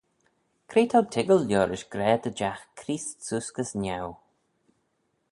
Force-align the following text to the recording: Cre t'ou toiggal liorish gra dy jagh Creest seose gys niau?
Cre 0.69 0.81
t'ou 0.89 1.01
toiggal 1.13 1.41
liorish 1.47 1.87
gra 1.93 2.13
dy 2.23 2.31
jagh 2.39 2.63
Creest 2.79 3.17
seose 3.27 3.49
gys 3.55 3.71
niau? 3.81 4.09